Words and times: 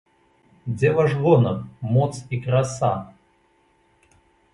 Дзе 0.77 0.89
ваш 0.99 1.11
гонар, 1.25 1.57
моц 1.93 2.09
і 2.37 2.39
краса? 2.45 2.91